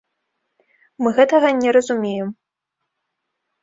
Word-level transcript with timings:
Мы 1.05 1.09
гэтага 1.19 1.53
не 1.61 1.69
разумеем. 1.79 2.37